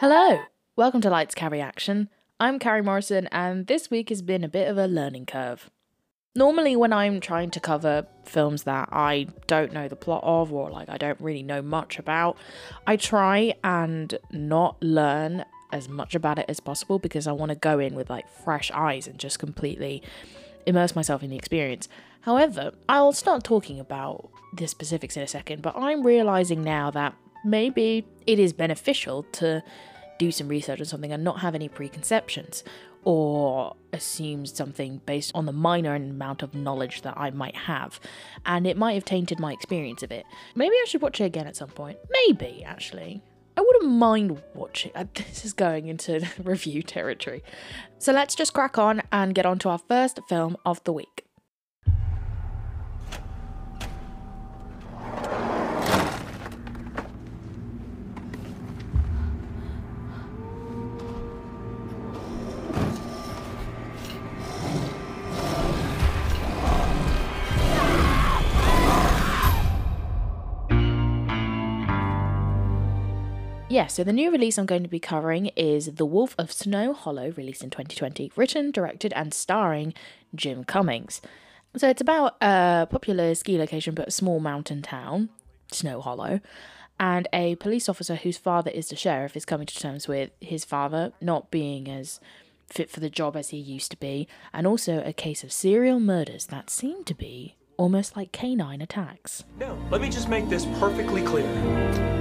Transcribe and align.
Hello, 0.00 0.40
welcome 0.74 1.00
to 1.02 1.08
Lights 1.08 1.36
Carrie 1.36 1.60
Action. 1.60 2.08
I'm 2.40 2.58
Carrie 2.58 2.82
Morrison, 2.82 3.28
and 3.28 3.68
this 3.68 3.92
week 3.92 4.08
has 4.08 4.22
been 4.22 4.42
a 4.42 4.48
bit 4.48 4.68
of 4.68 4.76
a 4.76 4.88
learning 4.88 5.26
curve. 5.26 5.70
Normally, 6.34 6.74
when 6.74 6.92
I'm 6.92 7.20
trying 7.20 7.52
to 7.52 7.60
cover 7.60 8.08
films 8.24 8.64
that 8.64 8.88
I 8.90 9.28
don't 9.46 9.72
know 9.72 9.86
the 9.86 9.94
plot 9.94 10.24
of 10.24 10.52
or 10.52 10.68
like 10.68 10.88
I 10.88 10.98
don't 10.98 11.20
really 11.20 11.44
know 11.44 11.62
much 11.62 12.00
about, 12.00 12.36
I 12.88 12.96
try 12.96 13.54
and 13.62 14.18
not 14.32 14.82
learn 14.82 15.44
as 15.72 15.88
much 15.88 16.16
about 16.16 16.40
it 16.40 16.46
as 16.48 16.58
possible 16.58 16.98
because 16.98 17.28
I 17.28 17.32
want 17.32 17.50
to 17.50 17.56
go 17.56 17.78
in 17.78 17.94
with 17.94 18.10
like 18.10 18.28
fresh 18.28 18.72
eyes 18.72 19.06
and 19.06 19.16
just 19.16 19.38
completely 19.38 20.02
immerse 20.66 20.96
myself 20.96 21.22
in 21.22 21.30
the 21.30 21.36
experience. 21.36 21.88
However, 22.22 22.72
I'll 22.88 23.12
start 23.12 23.44
talking 23.44 23.78
about 23.78 24.28
the 24.52 24.66
specifics 24.66 25.16
in 25.16 25.22
a 25.22 25.28
second, 25.28 25.62
but 25.62 25.76
I'm 25.76 26.04
realizing 26.04 26.62
now 26.62 26.90
that 26.90 27.14
maybe 27.44 28.06
it 28.26 28.38
is 28.38 28.52
beneficial 28.52 29.24
to 29.32 29.62
do 30.18 30.30
some 30.30 30.48
research 30.48 30.80
on 30.80 30.86
something 30.86 31.12
and 31.12 31.24
not 31.24 31.40
have 31.40 31.54
any 31.54 31.68
preconceptions 31.68 32.62
or 33.04 33.76
assume 33.92 34.46
something 34.46 35.00
based 35.04 35.30
on 35.34 35.46
the 35.46 35.52
minor 35.52 35.94
amount 35.94 36.42
of 36.42 36.54
knowledge 36.54 37.02
that 37.02 37.14
I 37.16 37.30
might 37.30 37.54
have. 37.54 38.00
And 38.46 38.66
it 38.66 38.76
might 38.76 38.94
have 38.94 39.04
tainted 39.04 39.38
my 39.38 39.52
experience 39.52 40.02
of 40.02 40.10
it. 40.10 40.24
Maybe 40.54 40.74
I 40.74 40.84
should 40.86 41.02
watch 41.02 41.20
it 41.20 41.24
again 41.24 41.46
at 41.46 41.56
some 41.56 41.68
point. 41.68 41.98
Maybe, 42.10 42.64
actually. 42.64 43.22
I 43.56 43.60
wouldn't 43.60 43.92
mind 43.92 44.42
watching. 44.54 44.92
This 45.14 45.44
is 45.44 45.52
going 45.52 45.86
into 45.86 46.26
review 46.42 46.82
territory. 46.82 47.42
So 47.98 48.12
let's 48.12 48.34
just 48.34 48.52
crack 48.52 48.78
on 48.78 49.02
and 49.12 49.34
get 49.34 49.46
on 49.46 49.58
to 49.60 49.68
our 49.68 49.78
first 49.78 50.18
film 50.28 50.56
of 50.64 50.82
the 50.84 50.92
week. 50.92 51.23
Yeah, 73.74 73.88
so 73.88 74.04
the 74.04 74.12
new 74.12 74.30
release 74.30 74.56
I'm 74.56 74.66
going 74.66 74.84
to 74.84 74.88
be 74.88 75.00
covering 75.00 75.46
is 75.56 75.96
The 75.96 76.06
Wolf 76.06 76.36
of 76.38 76.52
Snow 76.52 76.92
Hollow, 76.92 77.32
released 77.32 77.64
in 77.64 77.70
2020, 77.70 78.30
written, 78.36 78.70
directed, 78.70 79.12
and 79.14 79.34
starring 79.34 79.94
Jim 80.32 80.62
Cummings. 80.62 81.20
So 81.76 81.88
it's 81.88 82.00
about 82.00 82.36
a 82.40 82.86
popular 82.88 83.34
ski 83.34 83.58
location 83.58 83.96
but 83.96 84.06
a 84.06 84.12
small 84.12 84.38
mountain 84.38 84.80
town, 84.80 85.28
Snow 85.72 86.00
Hollow, 86.00 86.38
and 87.00 87.26
a 87.32 87.56
police 87.56 87.88
officer 87.88 88.14
whose 88.14 88.38
father 88.38 88.70
is 88.70 88.90
the 88.90 88.94
sheriff 88.94 89.36
is 89.36 89.44
coming 89.44 89.66
to 89.66 89.76
terms 89.76 90.06
with 90.06 90.30
his 90.40 90.64
father 90.64 91.12
not 91.20 91.50
being 91.50 91.90
as 91.90 92.20
fit 92.68 92.88
for 92.88 93.00
the 93.00 93.10
job 93.10 93.36
as 93.36 93.48
he 93.48 93.56
used 93.56 93.90
to 93.90 93.96
be, 93.96 94.28
and 94.52 94.68
also 94.68 95.02
a 95.04 95.12
case 95.12 95.42
of 95.42 95.50
serial 95.50 95.98
murders 95.98 96.46
that 96.46 96.70
seem 96.70 97.02
to 97.02 97.14
be 97.14 97.56
almost 97.76 98.16
like 98.16 98.30
canine 98.30 98.80
attacks. 98.80 99.42
No, 99.58 99.76
let 99.90 100.00
me 100.00 100.10
just 100.10 100.28
make 100.28 100.48
this 100.48 100.64
perfectly 100.78 101.22
clear. 101.22 102.13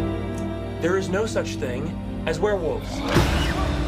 There 0.84 0.98
is 0.98 1.08
no 1.08 1.26
such 1.26 1.56
thing 1.56 1.88
as 2.26 2.42
werewolves. 2.42 3.00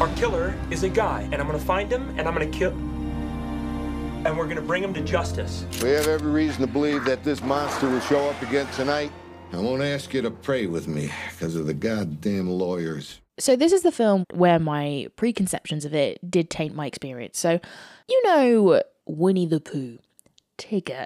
Our 0.00 0.08
killer 0.16 0.54
is 0.70 0.82
a 0.82 0.88
guy, 0.88 1.28
and 1.30 1.34
I'm 1.34 1.46
gonna 1.46 1.58
find 1.58 1.92
him, 1.92 2.08
and 2.18 2.26
I'm 2.26 2.32
gonna 2.32 2.46
kill. 2.46 2.70
And 4.24 4.38
we're 4.38 4.48
gonna 4.48 4.62
bring 4.62 4.82
him 4.82 4.94
to 4.94 5.02
justice. 5.02 5.66
We 5.82 5.90
have 5.90 6.06
every 6.06 6.30
reason 6.30 6.62
to 6.62 6.66
believe 6.66 7.04
that 7.04 7.22
this 7.22 7.42
monster 7.42 7.90
will 7.90 8.00
show 8.00 8.30
up 8.30 8.40
again 8.40 8.66
tonight. 8.68 9.12
I 9.52 9.58
won't 9.58 9.82
ask 9.82 10.14
you 10.14 10.22
to 10.22 10.30
pray 10.30 10.64
with 10.64 10.88
me 10.88 11.12
because 11.32 11.54
of 11.54 11.66
the 11.66 11.74
goddamn 11.74 12.48
lawyers. 12.48 13.20
So 13.38 13.56
this 13.56 13.72
is 13.72 13.82
the 13.82 13.92
film 13.92 14.24
where 14.32 14.58
my 14.58 15.08
preconceptions 15.16 15.84
of 15.84 15.92
it 15.94 16.30
did 16.30 16.48
taint 16.48 16.74
my 16.74 16.86
experience. 16.86 17.38
So, 17.38 17.60
you 18.08 18.22
know 18.24 18.80
Winnie 19.04 19.44
the 19.44 19.60
Pooh, 19.60 19.98
Tigger, 20.56 21.04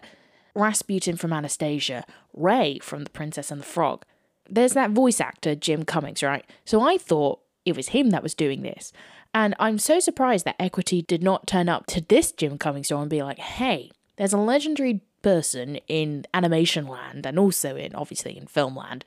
Rasputin 0.54 1.16
from 1.16 1.32
Anastasia, 1.32 2.04
Ray 2.32 2.78
from 2.78 3.02
The 3.02 3.10
Princess 3.10 3.50
and 3.50 3.60
the 3.60 3.66
Frog 3.66 4.04
there's 4.50 4.72
that 4.72 4.90
voice 4.90 5.20
actor, 5.20 5.54
Jim 5.54 5.84
Cummings, 5.84 6.22
right? 6.22 6.44
So 6.64 6.80
I 6.80 6.98
thought 6.98 7.40
it 7.64 7.76
was 7.76 7.88
him 7.88 8.10
that 8.10 8.22
was 8.22 8.34
doing 8.34 8.62
this. 8.62 8.92
And 9.32 9.54
I'm 9.58 9.78
so 9.78 10.00
surprised 10.00 10.44
that 10.44 10.56
Equity 10.58 11.02
did 11.02 11.22
not 11.22 11.46
turn 11.46 11.68
up 11.68 11.86
to 11.86 12.00
this 12.00 12.32
Jim 12.32 12.58
Cummings 12.58 12.88
store 12.88 13.00
and 13.00 13.10
be 13.10 13.22
like, 13.22 13.38
hey, 13.38 13.90
there's 14.16 14.32
a 14.32 14.38
legendary 14.38 15.02
person 15.22 15.76
in 15.86 16.26
animation 16.34 16.86
land 16.86 17.26
and 17.26 17.38
also 17.38 17.76
in, 17.76 17.94
obviously, 17.94 18.36
in 18.36 18.46
film 18.46 18.76
land. 18.76 19.04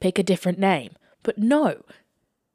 Pick 0.00 0.18
a 0.18 0.24
different 0.24 0.58
name. 0.58 0.96
But 1.22 1.38
no, 1.38 1.82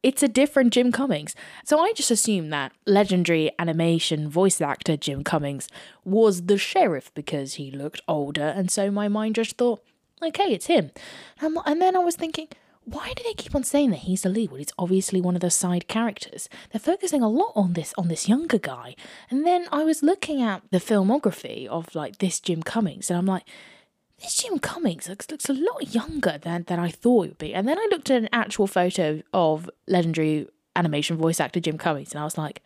it's 0.03 0.23
a 0.23 0.27
different 0.27 0.73
Jim 0.73 0.91
Cummings. 0.91 1.35
So 1.63 1.79
I 1.79 1.93
just 1.93 2.11
assumed 2.11 2.51
that 2.51 2.73
legendary 2.85 3.51
animation 3.57 4.29
voice 4.29 4.59
actor 4.59 4.97
Jim 4.97 5.23
Cummings 5.23 5.67
was 6.03 6.43
the 6.43 6.57
sheriff 6.57 7.13
because 7.13 7.55
he 7.55 7.71
looked 7.71 8.01
older. 8.07 8.43
And 8.43 8.69
so 8.69 8.91
my 8.91 9.07
mind 9.07 9.35
just 9.35 9.57
thought, 9.57 9.83
okay, 10.21 10.53
it's 10.53 10.67
him. 10.67 10.91
And, 11.41 11.57
and 11.65 11.81
then 11.81 11.95
I 11.95 11.99
was 11.99 12.15
thinking, 12.15 12.47
why 12.85 13.13
do 13.15 13.23
they 13.23 13.33
keep 13.33 13.55
on 13.55 13.63
saying 13.63 13.89
that 13.89 14.01
he's 14.01 14.21
the 14.21 14.29
lead 14.29 14.51
when 14.51 14.59
he's 14.59 14.73
obviously 14.77 15.19
one 15.19 15.35
of 15.35 15.41
the 15.41 15.49
side 15.49 15.87
characters? 15.87 16.47
They're 16.71 16.79
focusing 16.79 17.23
a 17.23 17.29
lot 17.29 17.51
on 17.55 17.73
this 17.73 17.93
on 17.97 18.07
this 18.07 18.29
younger 18.29 18.59
guy. 18.59 18.95
And 19.29 19.45
then 19.45 19.67
I 19.71 19.83
was 19.83 20.03
looking 20.03 20.41
at 20.41 20.61
the 20.69 20.77
filmography 20.77 21.65
of 21.65 21.93
like 21.95 22.19
this 22.19 22.39
Jim 22.39 22.61
Cummings, 22.61 23.09
and 23.09 23.17
I'm 23.17 23.25
like, 23.25 23.43
this 24.21 24.37
Jim 24.37 24.59
Cummings 24.59 25.09
looks 25.09 25.29
looks 25.31 25.49
a 25.49 25.53
lot 25.53 25.95
younger 25.95 26.37
than 26.37 26.63
than 26.63 26.79
I 26.79 26.91
thought 26.91 27.25
it 27.25 27.29
would 27.29 27.37
be. 27.39 27.55
And 27.55 27.67
then 27.67 27.79
I 27.79 27.87
looked 27.89 28.11
at 28.11 28.21
an 28.21 28.29
actual 28.31 28.67
photo 28.67 29.23
of 29.33 29.69
legendary 29.87 30.47
animation 30.75 31.17
voice 31.17 31.39
actor 31.39 31.59
Jim 31.59 31.79
Cummings, 31.79 32.11
and 32.11 32.21
I 32.21 32.25
was 32.25 32.37
like, 32.37 32.61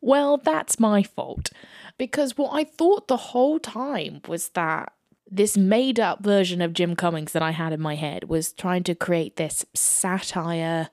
well, 0.00 0.38
that's 0.38 0.80
my 0.80 1.02
fault. 1.02 1.50
Because 1.98 2.38
what 2.38 2.52
I 2.54 2.64
thought 2.64 3.08
the 3.08 3.16
whole 3.18 3.58
time 3.58 4.22
was 4.26 4.48
that 4.50 4.94
this 5.30 5.56
made 5.56 6.00
up 6.00 6.22
version 6.22 6.60
of 6.60 6.72
Jim 6.72 6.96
Cummings 6.96 7.32
that 7.32 7.42
I 7.42 7.52
had 7.52 7.72
in 7.72 7.80
my 7.80 7.94
head 7.94 8.28
was 8.28 8.52
trying 8.52 8.82
to 8.84 8.94
create 8.94 9.36
this 9.36 9.64
satire, 9.74 10.90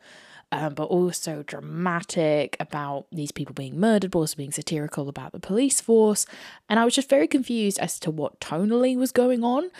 um, 0.51 0.75
but 0.75 0.85
also 0.85 1.43
dramatic 1.43 2.55
about 2.59 3.07
these 3.11 3.31
people 3.31 3.53
being 3.53 3.79
murdered, 3.79 4.11
but 4.11 4.19
also 4.19 4.37
being 4.37 4.51
satirical 4.51 5.09
about 5.09 5.31
the 5.31 5.39
police 5.39 5.81
force. 5.81 6.25
And 6.69 6.79
I 6.79 6.85
was 6.85 6.93
just 6.93 7.09
very 7.09 7.27
confused 7.27 7.79
as 7.79 7.99
to 8.01 8.11
what 8.11 8.39
tonally 8.39 8.95
was 8.95 9.11
going 9.11 9.43
on 9.43 9.71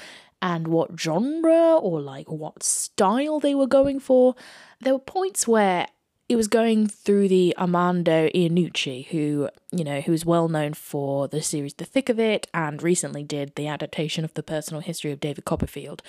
and 0.41 0.67
what 0.67 0.99
genre 0.99 1.75
or 1.75 2.01
like 2.01 2.29
what 2.29 2.63
style 2.63 3.39
they 3.39 3.53
were 3.53 3.67
going 3.67 3.99
for. 3.99 4.35
There 4.79 4.93
were 4.93 4.99
points 4.99 5.47
where 5.47 5.87
it 6.29 6.35
was 6.35 6.47
going 6.47 6.87
through 6.87 7.29
the 7.29 7.55
Armando 7.57 8.27
Iannucci, 8.29 9.07
who, 9.07 9.49
you 9.71 9.83
know, 9.83 10.01
who 10.01 10.11
is 10.11 10.25
well 10.25 10.49
known 10.49 10.73
for 10.73 11.27
the 11.27 11.41
series 11.41 11.75
The 11.75 11.85
Thick 11.85 12.09
of 12.09 12.19
It 12.19 12.47
and 12.53 12.83
recently 12.83 13.23
did 13.23 13.55
the 13.55 13.67
adaptation 13.67 14.25
of 14.25 14.33
the 14.33 14.43
personal 14.43 14.81
history 14.81 15.11
of 15.11 15.21
David 15.21 15.45
Copperfield. 15.45 16.01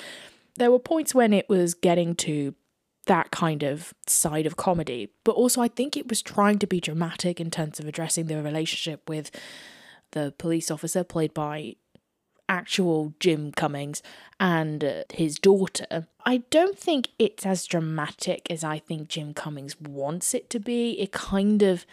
There 0.57 0.73
were 0.73 0.81
points 0.81 1.15
when 1.15 1.33
it 1.33 1.49
was 1.49 1.75
getting 1.75 2.17
to 2.17 2.55
that 3.07 3.31
kind 3.31 3.63
of 3.63 3.95
side 4.07 4.45
of 4.45 4.57
comedy, 4.57 5.13
but 5.25 5.33
also 5.33 5.63
I 5.63 5.69
think 5.69 5.97
it 5.97 6.09
was 6.09 6.21
trying 6.21 6.59
to 6.59 6.67
be 6.67 6.81
dramatic 6.81 7.41
in 7.41 7.51
terms 7.51 7.79
of 7.79 7.87
addressing 7.87 8.27
the 8.27 8.43
relationship 8.43 9.09
with 9.09 9.31
the 10.11 10.35
police 10.37 10.71
officer 10.71 11.05
played 11.05 11.33
by 11.33 11.77
actual 12.49 13.15
Jim 13.21 13.53
Cummings 13.53 14.03
and 14.41 14.83
uh, 14.85 15.03
his 15.13 15.39
daughter. 15.39 16.07
I 16.25 16.39
don't 16.51 16.79
think 16.79 17.09
it's 17.19 17.45
as 17.45 17.67
dramatic 17.67 18.51
as 18.51 18.65
I 18.65 18.79
think 18.79 19.09
Jim 19.09 19.35
Cummings 19.35 19.81
wants 19.81 20.35
it 20.35 20.51
to 20.51 20.59
be. 20.59 20.93
It 21.01 21.13
kind 21.13 21.63
of 21.63 21.87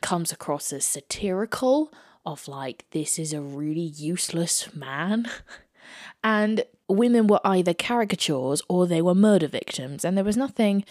comes 0.00 0.32
across 0.32 0.72
as 0.72 0.84
satirical 0.84 1.92
of 2.24 2.46
like 2.48 2.84
this 2.90 3.18
is 3.18 3.32
a 3.32 3.40
really 3.40 3.80
useless 3.80 4.74
man. 4.74 5.28
and 6.24 6.64
women 6.88 7.26
were 7.26 7.40
either 7.44 7.74
caricatures 7.74 8.62
or 8.68 8.86
they 8.86 9.02
were 9.02 9.14
murder 9.14 9.48
victims 9.48 10.04
and 10.04 10.16
there 10.16 10.24
was 10.24 10.36
nothing 10.36 10.84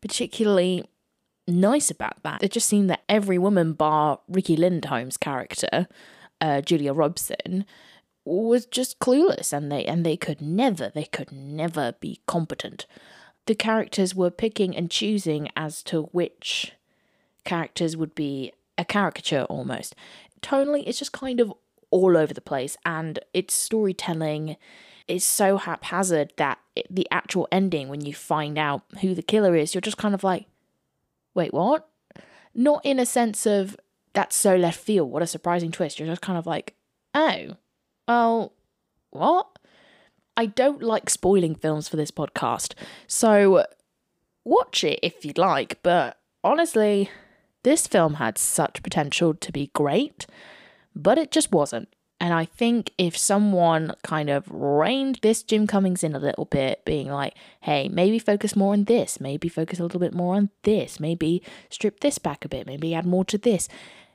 particularly 0.00 0.84
nice 1.46 1.90
about 1.90 2.22
that. 2.22 2.42
It 2.42 2.52
just 2.52 2.68
seemed 2.68 2.90
that 2.90 3.02
every 3.08 3.38
woman 3.38 3.72
bar 3.72 4.20
Riki 4.28 4.56
Lindhome's 4.56 5.16
character, 5.16 5.88
uh, 6.40 6.60
Julia 6.60 6.92
Robson, 6.92 7.64
was 8.24 8.66
just 8.66 8.98
clueless 8.98 9.52
and 9.52 9.70
they 9.70 9.84
and 9.84 10.04
they 10.04 10.16
could 10.16 10.40
never 10.40 10.90
they 10.94 11.04
could 11.04 11.32
never 11.32 11.94
be 12.00 12.20
competent. 12.26 12.86
The 13.46 13.54
characters 13.54 14.14
were 14.14 14.30
picking 14.30 14.76
and 14.76 14.90
choosing 14.90 15.48
as 15.56 15.82
to 15.84 16.02
which 16.12 16.72
characters 17.44 17.96
would 17.96 18.14
be 18.14 18.52
a 18.76 18.84
caricature 18.84 19.44
almost. 19.44 19.94
Tonally 20.42 20.84
it's 20.86 20.98
just 20.98 21.12
kind 21.12 21.40
of 21.40 21.52
all 21.90 22.16
over 22.16 22.32
the 22.32 22.40
place 22.40 22.76
and 22.84 23.18
its 23.34 23.52
storytelling 23.54 24.56
is 25.08 25.24
so 25.24 25.56
haphazard 25.56 26.32
that 26.36 26.58
it, 26.76 26.86
the 26.88 27.08
actual 27.10 27.48
ending 27.50 27.88
when 27.88 28.04
you 28.04 28.14
find 28.14 28.56
out 28.56 28.82
who 29.00 29.12
the 29.12 29.22
killer 29.22 29.56
is 29.56 29.74
you're 29.74 29.80
just 29.80 29.96
kind 29.96 30.14
of 30.14 30.22
like 30.22 30.46
wait 31.34 31.54
what? 31.54 31.88
Not 32.54 32.84
in 32.84 32.98
a 32.98 33.06
sense 33.06 33.46
of 33.46 33.76
that's 34.12 34.36
so 34.36 34.56
left 34.56 34.78
field 34.78 35.10
what 35.10 35.22
a 35.22 35.26
surprising 35.26 35.72
twist. 35.72 35.98
You're 35.98 36.08
just 36.08 36.20
kind 36.20 36.38
of 36.38 36.46
like 36.46 36.74
oh 37.14 37.56
well, 38.10 38.52
what? 39.10 39.46
I 40.36 40.46
don't 40.46 40.82
like 40.82 41.08
spoiling 41.08 41.54
films 41.54 41.88
for 41.88 41.96
this 41.96 42.10
podcast, 42.10 42.74
so 43.06 43.64
watch 44.44 44.82
it 44.82 44.98
if 45.00 45.24
you'd 45.24 45.38
like, 45.38 45.80
but 45.84 46.18
honestly, 46.42 47.08
this 47.62 47.86
film 47.86 48.14
had 48.14 48.36
such 48.36 48.82
potential 48.82 49.34
to 49.34 49.52
be 49.52 49.70
great, 49.74 50.26
but 50.92 51.18
it 51.18 51.30
just 51.30 51.52
wasn't. 51.52 51.88
And 52.20 52.34
I 52.34 52.46
think 52.46 52.90
if 52.98 53.16
someone 53.16 53.94
kind 54.02 54.28
of 54.28 54.44
reined 54.50 55.20
this 55.22 55.44
Jim 55.44 55.68
Cummings 55.68 56.02
in 56.02 56.16
a 56.16 56.18
little 56.18 56.46
bit, 56.46 56.84
being 56.84 57.10
like, 57.12 57.34
hey, 57.60 57.88
maybe 57.88 58.18
focus 58.18 58.56
more 58.56 58.72
on 58.72 58.84
this, 58.84 59.20
maybe 59.20 59.48
focus 59.48 59.78
a 59.78 59.84
little 59.84 60.00
bit 60.00 60.14
more 60.14 60.34
on 60.34 60.50
this, 60.64 60.98
maybe 60.98 61.42
strip 61.68 62.00
this 62.00 62.18
back 62.18 62.44
a 62.44 62.48
bit, 62.48 62.66
maybe 62.66 62.92
add 62.92 63.06
more 63.06 63.24
to 63.26 63.38
this. 63.38 63.68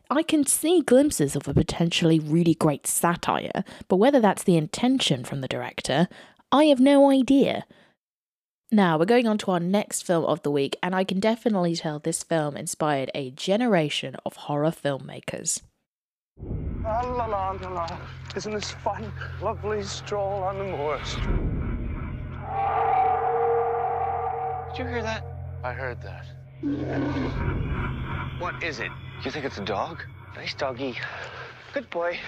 I 0.10 0.22
can 0.22 0.46
see 0.46 0.82
glimpses 0.82 1.36
of 1.36 1.48
a 1.48 1.54
potentially 1.54 2.20
really 2.20 2.54
great 2.54 2.86
satire, 2.86 3.64
but 3.88 3.96
whether 3.96 4.20
that's 4.20 4.44
the 4.44 4.56
intention 4.56 5.24
from 5.24 5.42
the 5.42 5.48
director, 5.48 6.08
I 6.52 6.66
have 6.66 6.80
no 6.80 7.10
idea. 7.10 7.66
Now, 8.72 9.00
we're 9.00 9.06
going 9.06 9.28
on 9.28 9.40
to 9.40 9.52
our 9.52 9.60
next 9.60 10.04
film 10.04 10.26
of 10.26 10.44
the 10.44 10.52
week, 10.52 10.78
and 10.84 10.94
I 10.96 11.04
can 11.04 11.20
definitely 11.20 11.76
tell 11.76 11.98
this 11.98 12.22
film 12.24 12.56
inspired 12.56 13.10
a 13.16 13.32
generation 13.32 14.16
of 14.26 14.36
horror 14.36 14.72
filmmakers. 14.72 15.62
La 16.84 17.02
la 17.02 17.26
la 17.26 17.52
la 17.52 17.74
la. 17.74 18.00
Isn't 18.36 18.54
this 18.54 18.72
fun? 18.72 19.12
Lovely 19.42 19.82
stroll 19.82 20.44
on 20.44 20.60
the 20.60 20.66
moors. 20.66 21.16
Did 24.70 24.84
you 24.84 24.90
hear 24.92 25.02
that? 25.02 25.24
I 25.64 25.74
heard 25.74 26.00
that. 26.04 26.28
What 28.40 28.62
is 28.64 28.80
it? 28.80 28.92
You 29.24 29.32
think 29.32 29.46
it's 29.46 29.58
a 29.58 29.66
dog? 29.66 30.04
Nice 30.36 30.54
doggy. 30.54 30.98
Good 31.74 31.90
boy. 31.90 32.20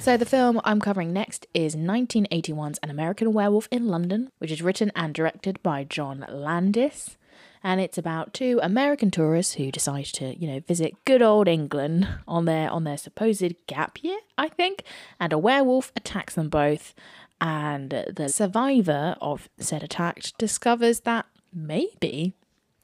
So, 0.00 0.16
the 0.16 0.26
film 0.26 0.60
I'm 0.64 0.80
covering 0.80 1.12
next 1.12 1.46
is 1.54 1.74
1981's 1.74 2.78
An 2.82 2.90
American 2.90 3.32
Werewolf 3.32 3.68
in 3.70 3.88
London, 3.88 4.30
which 4.38 4.50
is 4.50 4.60
written 4.60 4.92
and 4.94 5.14
directed 5.14 5.62
by 5.62 5.84
John 5.84 6.26
Landis. 6.28 7.16
And 7.62 7.80
it's 7.80 7.96
about 7.96 8.34
two 8.34 8.60
American 8.62 9.10
tourists 9.10 9.54
who 9.54 9.72
decide 9.72 10.04
to, 10.06 10.38
you 10.38 10.46
know, 10.46 10.60
visit 10.60 11.02
good 11.06 11.22
old 11.22 11.48
England 11.48 12.06
on 12.28 12.44
their 12.44 12.70
on 12.70 12.84
their 12.84 12.98
supposed 12.98 13.54
gap 13.66 14.04
year, 14.04 14.18
I 14.36 14.48
think. 14.48 14.84
And 15.18 15.32
a 15.32 15.38
werewolf 15.38 15.90
attacks 15.96 16.34
them 16.34 16.50
both. 16.50 16.94
And 17.40 18.04
the 18.14 18.28
survivor 18.28 19.16
of 19.20 19.48
said 19.58 19.82
attack 19.82 20.20
discovers 20.36 21.00
that 21.00 21.24
maybe 21.54 22.34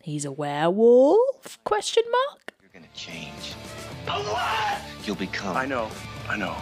he's 0.03 0.25
a 0.25 0.33
werewolf? 0.33 1.59
Question 1.65 2.03
mark. 2.11 2.53
You're 2.63 2.71
gonna 2.73 2.93
change. 2.95 3.55
A 4.07 4.13
what? 4.13 4.81
You'll 5.07 5.17
become. 5.17 5.57
I 5.57 5.67
know. 5.67 5.91
I 6.29 6.37
know. 6.37 6.57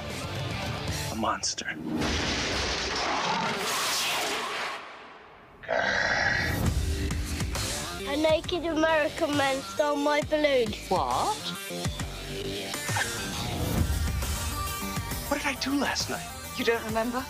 A 1.12 1.14
monster. 1.14 1.66
A 8.08 8.16
naked 8.16 8.64
American 8.64 9.36
man 9.36 9.60
stole 9.62 9.96
my 9.96 10.22
balloon. 10.22 10.72
What? 10.88 11.36
What 15.28 15.36
did 15.38 15.46
I 15.46 15.54
do 15.60 15.78
last 15.78 16.08
night? 16.10 16.26
You 16.56 16.64
don't 16.64 16.82
remember? 16.84 17.24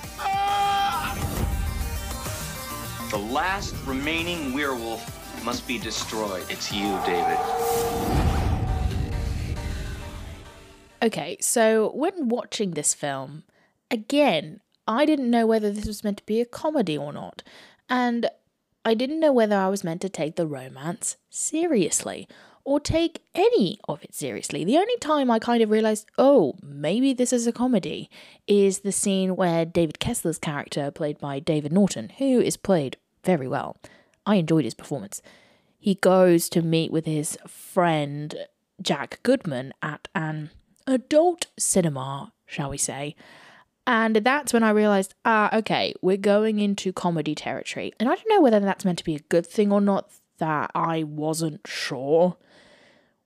The 3.11 3.19
last 3.19 3.75
remaining 3.87 4.53
werewolf 4.53 5.18
must 5.49 5.67
be 5.67 5.79
destroyed. 5.79 6.45
It's 6.51 6.71
you, 6.71 7.01
David. 7.07 7.39
Okay, 11.03 11.39
so 11.41 11.91
when 11.95 12.29
watching 12.29 12.73
this 12.73 12.93
film, 12.93 13.45
again, 13.91 14.61
I 14.87 15.07
didn't 15.07 15.31
know 15.31 15.47
whether 15.47 15.71
this 15.71 15.87
was 15.87 16.05
meant 16.05 16.19
to 16.19 16.27
be 16.27 16.43
a 16.43 16.45
comedy 16.45 16.99
or 16.99 17.15
not. 17.15 17.43
And 17.89 18.29
I 18.85 18.93
didn't 18.93 19.21
know 19.21 19.33
whether 19.33 19.57
I 19.57 19.69
was 19.69 19.83
meant 19.83 20.03
to 20.03 20.11
take 20.11 20.37
the 20.37 20.47
romance 20.47 21.17
seriously 21.31 22.29
or 22.63 22.79
take 22.79 23.23
any 23.35 23.81
of 23.89 24.05
it 24.05 24.15
seriously. 24.15 24.65
The 24.65 24.77
only 24.77 24.99
time 24.99 25.31
I 25.31 25.39
kind 25.39 25.63
of 25.63 25.71
realized, 25.71 26.11
oh, 26.19 26.57
maybe 26.63 27.15
this 27.15 27.33
is 27.33 27.47
a 27.47 27.53
comedy, 27.53 28.11
is 28.47 28.81
the 28.81 28.93
scene 28.93 29.35
where 29.35 29.65
David 29.65 29.99
Kessler's 29.99 30.37
character, 30.37 30.91
played 30.91 31.19
by 31.19 31.39
David 31.39 31.73
Naughton, 31.73 32.11
who 32.19 32.39
is 32.39 32.59
played 32.59 32.99
very 33.25 33.49
well, 33.49 33.79
I 34.29 34.37
enjoyed 34.37 34.65
his 34.65 34.75
performance. 34.75 35.23
He 35.79 35.95
goes 35.95 36.49
to 36.51 36.63
meet 36.63 36.93
with 36.93 37.07
his 37.07 37.39
friend 37.47 38.47
Jack 38.81 39.21
Goodman 39.23 39.73
at 39.83 40.07
an 40.15 40.51
adult 40.87 41.47
cinema, 41.59 42.33
shall 42.47 42.71
we 42.71 42.79
say. 42.79 43.17
And 43.87 44.17
that's 44.17 44.53
when 44.53 44.63
I 44.63 44.71
realized, 44.71 45.15
ah, 45.25 45.57
okay, 45.57 45.95
we're 46.03 46.19
going 46.19 46.59
into 46.59 46.93
comedy 46.93 47.35
territory. 47.35 47.93
And 47.99 48.09
I 48.09 48.17
don't 48.17 48.29
know 48.29 48.43
whether 48.43 48.61
that's 48.61 48.85
meant 48.85 48.99
to 48.99 49.05
be 49.05 49.17
a 49.17 49.21
good 49.21 49.47
thing 49.47 49.73
or 49.73 49.81
not, 49.81 50.11
that 50.37 50.71
I 50.75 51.03
wasn't 51.05 51.67
sure 51.67 52.37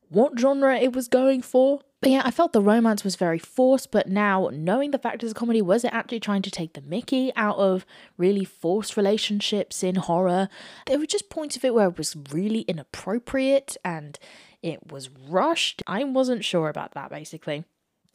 what 0.08 0.38
genre 0.38 0.78
it 0.78 0.94
was 0.94 1.08
going 1.08 1.42
for. 1.42 1.80
But 2.02 2.10
yeah, 2.10 2.22
I 2.24 2.32
felt 2.32 2.52
the 2.52 2.60
romance 2.60 3.04
was 3.04 3.14
very 3.14 3.38
forced, 3.38 3.92
but 3.92 4.08
now 4.08 4.50
knowing 4.52 4.90
the 4.90 4.98
fact 4.98 5.22
it's 5.22 5.30
a 5.30 5.36
comedy, 5.36 5.62
was 5.62 5.84
it 5.84 5.92
actually 5.94 6.18
trying 6.18 6.42
to 6.42 6.50
take 6.50 6.72
the 6.72 6.80
mickey 6.80 7.30
out 7.36 7.58
of 7.58 7.86
really 8.18 8.44
forced 8.44 8.96
relationships 8.96 9.84
in 9.84 9.94
horror? 9.94 10.48
There 10.86 10.98
were 10.98 11.06
just 11.06 11.30
points 11.30 11.54
of 11.54 11.64
it 11.64 11.72
where 11.72 11.88
it 11.88 11.96
was 11.96 12.16
really 12.32 12.62
inappropriate 12.62 13.76
and 13.84 14.18
it 14.64 14.90
was 14.90 15.10
rushed. 15.10 15.84
I 15.86 16.02
wasn't 16.02 16.44
sure 16.44 16.68
about 16.68 16.90
that 16.94 17.08
basically. 17.08 17.62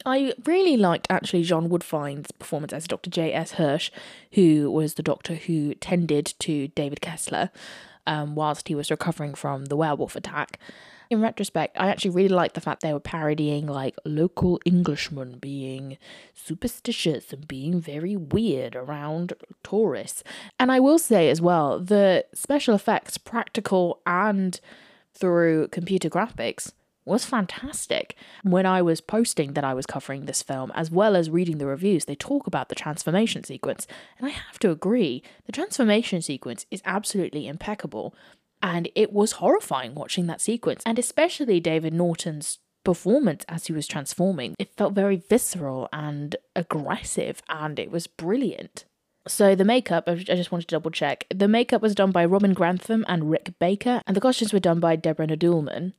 I 0.04 0.34
really 0.44 0.76
liked 0.76 1.06
actually 1.08 1.44
John 1.44 1.70
Woodvine's 1.70 2.30
performance 2.30 2.74
as 2.74 2.86
Dr. 2.86 3.08
J.S. 3.08 3.52
Hirsch, 3.52 3.90
who 4.32 4.70
was 4.70 4.94
the 4.94 5.02
doctor 5.02 5.34
who 5.34 5.74
tended 5.74 6.34
to 6.40 6.68
David 6.68 7.00
Kessler 7.00 7.48
um, 8.06 8.34
whilst 8.34 8.68
he 8.68 8.74
was 8.74 8.90
recovering 8.90 9.34
from 9.34 9.64
the 9.64 9.76
werewolf 9.76 10.14
attack. 10.14 10.58
In 11.10 11.22
retrospect, 11.22 11.76
I 11.80 11.88
actually 11.88 12.10
really 12.10 12.28
liked 12.28 12.54
the 12.54 12.60
fact 12.60 12.82
they 12.82 12.92
were 12.92 13.00
parodying 13.00 13.66
like 13.66 13.96
local 14.04 14.60
Englishmen 14.66 15.38
being 15.38 15.96
superstitious 16.34 17.32
and 17.32 17.48
being 17.48 17.80
very 17.80 18.14
weird 18.14 18.76
around 18.76 19.32
tourists. 19.62 20.22
And 20.58 20.70
I 20.70 20.80
will 20.80 20.98
say 20.98 21.30
as 21.30 21.40
well, 21.40 21.80
the 21.80 22.26
special 22.34 22.74
effects, 22.74 23.16
practical 23.16 24.02
and 24.06 24.60
through 25.14 25.68
computer 25.68 26.10
graphics, 26.10 26.72
was 27.06 27.24
fantastic. 27.24 28.14
When 28.44 28.66
I 28.66 28.82
was 28.82 29.00
posting 29.00 29.54
that 29.54 29.64
I 29.64 29.72
was 29.72 29.86
covering 29.86 30.26
this 30.26 30.42
film, 30.42 30.70
as 30.74 30.90
well 30.90 31.16
as 31.16 31.30
reading 31.30 31.56
the 31.56 31.66
reviews, 31.66 32.04
they 32.04 32.14
talk 32.14 32.46
about 32.46 32.68
the 32.68 32.74
transformation 32.74 33.42
sequence. 33.44 33.86
And 34.18 34.26
I 34.26 34.30
have 34.30 34.58
to 34.58 34.70
agree, 34.70 35.22
the 35.46 35.52
transformation 35.52 36.20
sequence 36.20 36.66
is 36.70 36.82
absolutely 36.84 37.48
impeccable. 37.48 38.14
And 38.62 38.88
it 38.94 39.12
was 39.12 39.32
horrifying 39.32 39.94
watching 39.94 40.26
that 40.26 40.40
sequence, 40.40 40.82
and 40.84 40.98
especially 40.98 41.60
David 41.60 41.94
Naughton's 41.94 42.58
performance 42.84 43.44
as 43.48 43.66
he 43.66 43.72
was 43.72 43.86
transforming. 43.86 44.54
It 44.58 44.74
felt 44.74 44.94
very 44.94 45.16
visceral 45.16 45.88
and 45.92 46.34
aggressive, 46.56 47.42
and 47.48 47.78
it 47.78 47.90
was 47.90 48.06
brilliant. 48.06 48.84
So 49.26 49.54
the 49.54 49.64
makeup, 49.64 50.04
I 50.06 50.14
just 50.14 50.50
wanted 50.50 50.68
to 50.68 50.74
double 50.74 50.90
check. 50.90 51.26
The 51.32 51.48
makeup 51.48 51.82
was 51.82 51.94
done 51.94 52.12
by 52.12 52.24
Robin 52.24 52.54
Grantham 52.54 53.04
and 53.06 53.30
Rick 53.30 53.58
Baker, 53.58 54.00
and 54.06 54.16
the 54.16 54.20
costumes 54.20 54.52
were 54.52 54.58
done 54.58 54.80
by 54.80 54.96
Deborah 54.96 55.26
Nadoolman. 55.26 55.92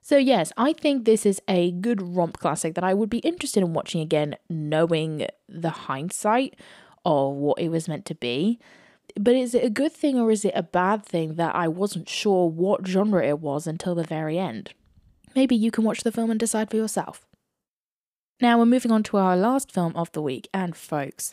So, 0.00 0.16
yes, 0.16 0.52
I 0.56 0.72
think 0.72 1.04
this 1.04 1.24
is 1.24 1.40
a 1.46 1.70
good 1.70 2.02
romp 2.02 2.38
classic 2.40 2.74
that 2.74 2.82
I 2.82 2.92
would 2.92 3.08
be 3.08 3.18
interested 3.18 3.62
in 3.62 3.72
watching 3.72 4.00
again, 4.00 4.34
knowing 4.50 5.28
the 5.48 5.70
hindsight 5.70 6.56
of 7.04 7.34
what 7.34 7.60
it 7.60 7.68
was 7.68 7.86
meant 7.86 8.04
to 8.06 8.16
be. 8.16 8.58
But 9.18 9.34
is 9.34 9.54
it 9.54 9.64
a 9.64 9.70
good 9.70 9.92
thing 9.92 10.18
or 10.18 10.30
is 10.30 10.44
it 10.44 10.52
a 10.54 10.62
bad 10.62 11.04
thing 11.04 11.34
that 11.34 11.54
I 11.54 11.68
wasn't 11.68 12.08
sure 12.08 12.48
what 12.48 12.86
genre 12.86 13.24
it 13.26 13.40
was 13.40 13.66
until 13.66 13.94
the 13.94 14.04
very 14.04 14.38
end? 14.38 14.72
Maybe 15.34 15.54
you 15.54 15.70
can 15.70 15.84
watch 15.84 16.02
the 16.02 16.12
film 16.12 16.30
and 16.30 16.40
decide 16.40 16.70
for 16.70 16.76
yourself. 16.76 17.26
Now 18.40 18.58
we're 18.58 18.66
moving 18.66 18.90
on 18.90 19.02
to 19.04 19.18
our 19.18 19.36
last 19.36 19.70
film 19.70 19.94
of 19.94 20.10
the 20.12 20.22
week, 20.22 20.48
and 20.52 20.74
folks, 20.74 21.32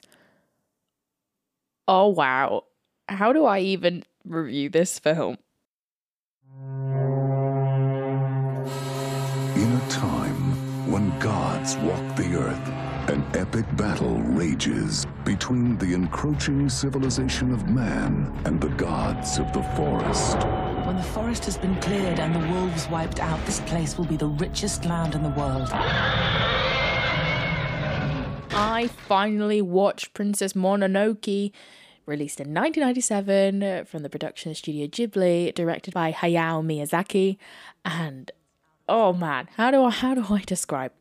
oh 1.88 2.08
wow, 2.08 2.66
how 3.08 3.34
do 3.34 3.46
I 3.46 3.60
even 3.60 4.04
review 4.24 4.70
this 4.70 5.00
film? 5.00 5.38
In 9.56 9.72
a 9.72 9.90
time 9.90 10.92
when 10.92 11.18
gods 11.20 11.78
walk 11.78 12.16
the 12.16 12.36
earth, 12.36 12.89
an 13.10 13.26
epic 13.36 13.66
battle 13.76 14.22
rages 14.22 15.08
between 15.26 15.76
the 15.80 15.96
encroaching 15.96 16.70
civilization 16.70 17.52
of 17.52 17.68
man 17.68 18.32
and 18.46 18.62
the 18.62 18.70
gods 18.70 19.40
of 19.40 19.52
the 19.52 19.64
forest. 19.76 20.38
When 20.86 20.96
the 20.96 21.02
forest 21.02 21.44
has 21.46 21.58
been 21.58 21.76
cleared 21.82 22.20
and 22.20 22.36
the 22.36 22.48
wolves 22.54 22.88
wiped 22.88 23.20
out, 23.20 23.44
this 23.48 23.62
place 23.62 23.98
will 23.98 24.06
be 24.06 24.16
the 24.16 24.28
richest 24.28 24.86
land 24.86 25.16
in 25.16 25.24
the 25.24 25.30
world. 25.30 25.70
I 28.52 28.90
finally 29.08 29.64
watched 29.64 30.14
Princess 30.14 30.54
Mononoke, 30.54 31.52
released 32.06 32.40
in 32.40 32.54
1997 32.54 33.64
uh, 33.64 33.86
from 33.86 34.04
the 34.04 34.10
production 34.10 34.54
studio 34.54 34.86
Ghibli, 34.86 35.56
directed 35.56 35.96
by 35.96 36.12
Hayao 36.12 36.64
Miyazaki, 36.64 37.38
and 37.84 38.30
oh 38.88 39.14
man, 39.14 39.50
how 39.58 39.72
do 39.72 39.84
I 39.84 39.90
how 39.90 40.14
do 40.14 40.32
I 40.32 40.42
describe? 40.42 40.92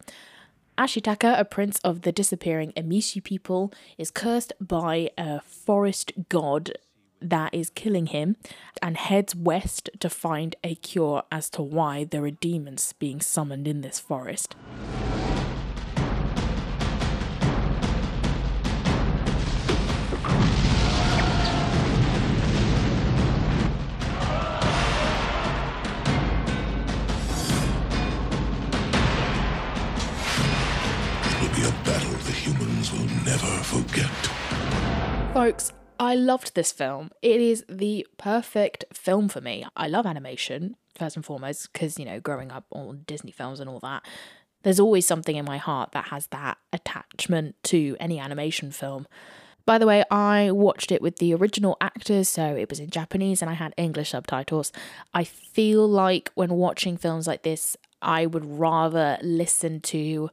Ashitaka, 0.78 1.36
a 1.36 1.44
prince 1.44 1.80
of 1.80 2.02
the 2.02 2.12
disappearing 2.12 2.72
Emishi 2.76 3.22
people, 3.22 3.72
is 3.98 4.12
cursed 4.12 4.52
by 4.60 5.10
a 5.18 5.40
forest 5.40 6.12
god 6.28 6.78
that 7.20 7.52
is 7.52 7.68
killing 7.68 8.06
him 8.06 8.36
and 8.80 8.96
heads 8.96 9.34
west 9.34 9.90
to 9.98 10.08
find 10.08 10.54
a 10.62 10.76
cure 10.76 11.24
as 11.32 11.50
to 11.50 11.62
why 11.62 12.04
there 12.04 12.22
are 12.22 12.30
demons 12.30 12.94
being 13.00 13.20
summoned 13.20 13.66
in 13.66 13.80
this 13.80 13.98
forest. 13.98 14.54
Never 33.42 33.62
forget. 33.62 34.10
Folks, 35.34 35.72
I 36.00 36.14
loved 36.14 36.54
this 36.54 36.72
film. 36.72 37.10
It 37.22 37.40
is 37.40 37.64
the 37.68 38.06
perfect 38.16 38.84
film 38.92 39.28
for 39.28 39.40
me. 39.40 39.64
I 39.76 39.88
love 39.88 40.06
animation, 40.06 40.76
first 40.94 41.16
and 41.16 41.24
foremost, 41.24 41.72
because, 41.72 41.98
you 41.98 42.04
know, 42.04 42.20
growing 42.20 42.50
up 42.50 42.66
on 42.70 43.02
Disney 43.06 43.32
films 43.32 43.60
and 43.60 43.68
all 43.68 43.80
that, 43.80 44.04
there's 44.62 44.80
always 44.80 45.06
something 45.06 45.36
in 45.36 45.44
my 45.44 45.58
heart 45.58 45.92
that 45.92 46.06
has 46.06 46.26
that 46.28 46.58
attachment 46.72 47.56
to 47.64 47.96
any 48.00 48.18
animation 48.18 48.70
film. 48.70 49.06
By 49.66 49.78
the 49.78 49.86
way, 49.86 50.02
I 50.10 50.50
watched 50.50 50.90
it 50.90 51.02
with 51.02 51.16
the 51.16 51.34
original 51.34 51.76
actors, 51.80 52.28
so 52.28 52.56
it 52.56 52.70
was 52.70 52.80
in 52.80 52.90
Japanese 52.90 53.42
and 53.42 53.50
I 53.50 53.54
had 53.54 53.74
English 53.76 54.10
subtitles. 54.10 54.72
I 55.12 55.24
feel 55.24 55.86
like 55.86 56.30
when 56.34 56.54
watching 56.54 56.96
films 56.96 57.26
like 57.26 57.42
this, 57.42 57.76
I 58.00 58.26
would 58.26 58.44
rather 58.44 59.18
listen 59.20 59.80
to 59.80 60.30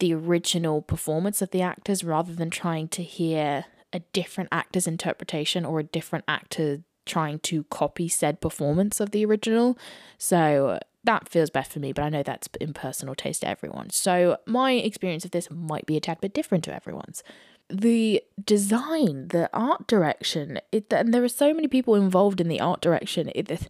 the 0.00 0.14
original 0.14 0.82
performance 0.82 1.40
of 1.40 1.50
the 1.50 1.62
actors 1.62 2.02
rather 2.02 2.34
than 2.34 2.50
trying 2.50 2.88
to 2.88 3.02
hear 3.02 3.66
a 3.92 4.00
different 4.12 4.48
actor's 4.52 4.86
interpretation 4.86 5.64
or 5.64 5.80
a 5.80 5.84
different 5.84 6.24
actor 6.26 6.82
trying 7.06 7.38
to 7.40 7.64
copy 7.64 8.08
said 8.08 8.40
performance 8.40 9.00
of 9.00 9.10
the 9.10 9.24
original. 9.24 9.78
So 10.18 10.78
that 11.04 11.28
feels 11.28 11.50
best 11.50 11.72
for 11.72 11.80
me, 11.80 11.92
but 11.92 12.02
I 12.02 12.08
know 12.08 12.22
that's 12.22 12.48
in 12.60 12.72
personal 12.72 13.14
taste 13.14 13.40
to 13.40 13.48
everyone. 13.48 13.90
So 13.90 14.36
my 14.46 14.72
experience 14.72 15.24
of 15.24 15.30
this 15.30 15.50
might 15.50 15.86
be 15.86 15.96
a 15.96 16.00
tad 16.00 16.20
bit 16.20 16.34
different 16.34 16.64
to 16.64 16.74
everyone's. 16.74 17.22
The 17.70 18.22
design, 18.44 19.28
the 19.28 19.48
art 19.52 19.86
direction, 19.86 20.60
it, 20.72 20.92
and 20.92 21.14
there 21.14 21.22
are 21.22 21.28
so 21.28 21.54
many 21.54 21.68
people 21.68 21.94
involved 21.94 22.40
in 22.40 22.48
the 22.48 22.60
art 22.60 22.80
direction. 22.80 23.30
It, 23.34 23.68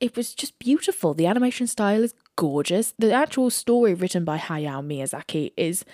it 0.00 0.16
was 0.16 0.34
just 0.34 0.58
beautiful. 0.58 1.14
The 1.14 1.26
animation 1.26 1.66
style 1.66 2.02
is 2.02 2.14
gorgeous. 2.36 2.94
The 2.98 3.12
actual 3.12 3.50
story 3.50 3.92
written 3.94 4.24
by 4.24 4.38
Hayao 4.38 4.84
Miyazaki 4.84 5.52
is 5.56 5.84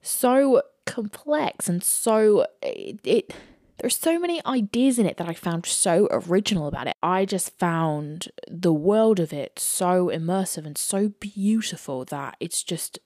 so 0.00 0.62
complex 0.84 1.68
and 1.68 1.82
so 1.82 2.44
it, 2.60 2.98
it 3.04 3.32
there's 3.78 3.98
so 3.98 4.18
many 4.18 4.40
ideas 4.46 4.98
in 4.98 5.06
it 5.06 5.16
that 5.16 5.28
I 5.28 5.34
found 5.34 5.66
so 5.66 6.06
original 6.10 6.68
about 6.68 6.86
it. 6.86 6.96
I 7.02 7.24
just 7.24 7.58
found 7.58 8.28
the 8.48 8.72
world 8.72 9.18
of 9.18 9.32
it 9.32 9.58
so 9.58 10.06
immersive 10.06 10.66
and 10.66 10.78
so 10.78 11.08
beautiful 11.08 12.04
that 12.06 12.36
it's 12.38 12.62
just 12.62 13.00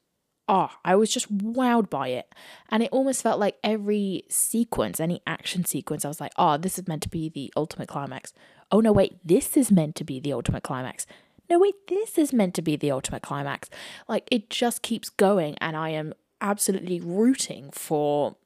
oh, 0.48 0.70
I 0.84 0.94
was 0.94 1.12
just 1.12 1.36
wowed 1.36 1.90
by 1.90 2.08
it. 2.08 2.32
And 2.68 2.82
it 2.82 2.90
almost 2.92 3.22
felt 3.22 3.40
like 3.40 3.56
every 3.64 4.24
sequence, 4.28 5.00
any 5.00 5.22
action 5.26 5.64
sequence, 5.64 6.04
I 6.04 6.08
was 6.08 6.20
like, 6.20 6.32
oh, 6.36 6.56
this 6.56 6.78
is 6.78 6.86
meant 6.86 7.02
to 7.02 7.08
be 7.08 7.28
the 7.28 7.52
ultimate 7.56 7.88
climax. 7.88 8.32
Oh, 8.70 8.80
no, 8.80 8.92
wait, 8.92 9.18
this 9.24 9.56
is 9.56 9.70
meant 9.70 9.94
to 9.96 10.04
be 10.04 10.20
the 10.20 10.32
ultimate 10.32 10.62
climax. 10.62 11.06
No, 11.48 11.58
wait, 11.58 11.74
this 11.88 12.18
is 12.18 12.32
meant 12.32 12.54
to 12.54 12.62
be 12.62 12.76
the 12.76 12.90
ultimate 12.90 13.22
climax. 13.22 13.70
Like, 14.08 14.26
it 14.30 14.50
just 14.50 14.82
keeps 14.82 15.08
going, 15.08 15.56
and 15.60 15.76
I 15.76 15.90
am 15.90 16.12
absolutely 16.40 17.00
rooting 17.00 17.70
for 17.70 18.36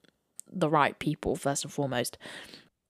the 0.53 0.69
right 0.69 0.99
people, 0.99 1.37
first 1.37 1.65
and 1.65 1.73
foremost. 1.73 2.19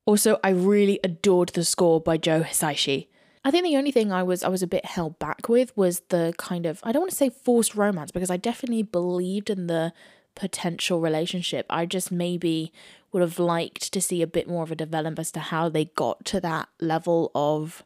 Also, 0.06 0.40
I 0.42 0.50
really 0.50 0.98
adored 1.04 1.50
the 1.50 1.64
score 1.64 2.00
by 2.00 2.16
Joe 2.16 2.42
Hisaishi. 2.42 3.06
I 3.44 3.50
think 3.50 3.64
the 3.64 3.76
only 3.76 3.90
thing 3.90 4.12
I 4.12 4.22
was 4.22 4.42
I 4.42 4.48
was 4.48 4.62
a 4.62 4.66
bit 4.66 4.84
held 4.84 5.18
back 5.18 5.48
with 5.48 5.74
was 5.76 6.00
the 6.08 6.34
kind 6.36 6.66
of 6.66 6.80
I 6.82 6.92
don't 6.92 7.02
want 7.02 7.10
to 7.10 7.16
say 7.16 7.30
forced 7.30 7.74
romance 7.74 8.10
because 8.10 8.30
I 8.30 8.36
definitely 8.36 8.82
believed 8.82 9.48
in 9.48 9.66
the 9.66 9.92
potential 10.34 11.00
relationship. 11.00 11.66
I 11.70 11.86
just 11.86 12.12
maybe 12.12 12.72
would 13.12 13.22
have 13.22 13.38
liked 13.38 13.92
to 13.92 14.00
see 14.00 14.22
a 14.22 14.26
bit 14.26 14.48
more 14.48 14.62
of 14.62 14.70
a 14.70 14.76
development 14.76 15.18
as 15.18 15.32
to 15.32 15.40
how 15.40 15.68
they 15.68 15.86
got 15.86 16.24
to 16.26 16.40
that 16.40 16.68
level 16.80 17.30
of 17.34 17.82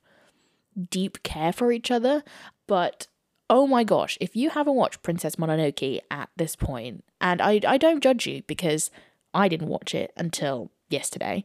deep 0.90 1.22
care 1.22 1.52
for 1.52 1.72
each 1.72 1.90
other. 1.90 2.22
But 2.66 3.06
oh 3.48 3.66
my 3.66 3.84
gosh, 3.84 4.18
if 4.20 4.34
you 4.34 4.50
haven't 4.50 4.74
watched 4.74 5.02
Princess 5.02 5.36
Mononoke 5.36 6.00
at 6.10 6.30
this 6.36 6.56
point, 6.56 7.04
and 7.20 7.40
I, 7.40 7.60
I 7.66 7.78
don't 7.78 8.02
judge 8.02 8.26
you 8.26 8.42
because 8.46 8.90
I 9.32 9.48
didn't 9.48 9.68
watch 9.68 9.94
it 9.94 10.12
until 10.16 10.70
yesterday, 10.88 11.44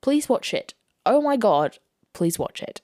please 0.00 0.28
watch 0.28 0.54
it. 0.54 0.74
Oh 1.04 1.20
my 1.20 1.36
god, 1.36 1.78
please 2.12 2.38
watch 2.38 2.62
it. 2.62 2.80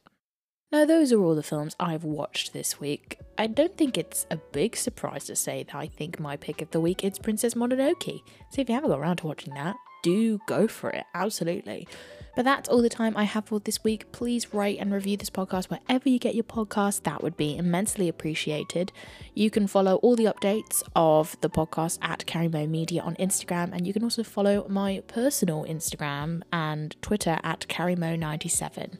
Now, 0.75 0.85
those 0.85 1.13
are 1.13 1.23
all 1.23 1.37
the 1.37 1.43
films 1.45 1.77
I've 1.79 2.03
watched 2.03 2.53
this 2.53 2.81
week. 2.81 3.21
I 3.39 3.47
don't 3.47 3.77
think 3.77 3.97
it's 3.97 4.27
a 4.29 4.37
big 4.37 4.75
surprise 4.75 5.25
to 5.27 5.37
say 5.37 5.63
that 5.63 5.77
I 5.77 5.87
think 5.87 6.19
my 6.19 6.37
pick 6.37 6.61
of 6.63 6.73
the 6.73 6.81
week 6.81 7.05
is 7.05 7.17
Princess 7.17 7.55
Mononoke. 7.55 8.21
So 8.51 8.61
if 8.61 8.69
you 8.69 8.75
haven't 8.75 8.91
got 8.91 8.99
around 8.99 9.19
to 9.19 9.29
watching 9.29 9.55
that, 9.55 9.77
do 10.03 10.41
go 10.49 10.67
for 10.67 10.91
it, 10.91 11.05
absolutely. 11.15 11.87
But 12.35 12.45
that's 12.45 12.69
all 12.69 12.83
the 12.83 12.89
time 12.89 13.17
I 13.17 13.23
have 13.23 13.45
for 13.45 13.61
this 13.61 13.85
week. 13.85 14.11
Please 14.11 14.53
rate 14.53 14.79
and 14.81 14.93
review 14.93 15.17
this 15.17 15.31
podcast 15.31 15.67
wherever 15.67 16.09
you 16.09 16.19
get 16.19 16.35
your 16.35 16.43
podcast. 16.43 17.05
That 17.05 17.23
would 17.23 17.37
be 17.37 17.57
immensely 17.57 18.09
appreciated. 18.09 18.91
You 19.33 19.51
can 19.51 19.69
follow 19.69 19.99
all 19.99 20.17
the 20.17 20.25
updates 20.25 20.83
of 20.97 21.41
the 21.41 21.51
podcast 21.51 22.01
at 22.03 22.27
Carimo 22.27 22.69
Media 22.69 23.01
on 23.01 23.15
Instagram, 23.15 23.71
and 23.73 23.87
you 23.87 23.93
can 23.93 24.03
also 24.03 24.25
follow 24.25 24.67
my 24.69 25.05
personal 25.07 25.65
Instagram 25.67 26.43
and 26.53 27.01
Twitter 27.01 27.39
at 27.45 27.61
Carimo97. 27.69 28.99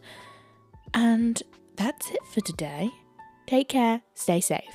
And 0.97 1.43
that's 1.77 2.11
it 2.11 2.25
for 2.33 2.41
today. 2.41 2.91
Take 3.47 3.69
care, 3.69 4.03
stay 4.15 4.41
safe. 4.41 4.75